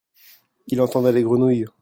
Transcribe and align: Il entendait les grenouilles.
Il 0.65 0.81
entendait 0.81 1.11
les 1.11 1.21
grenouilles. 1.21 1.65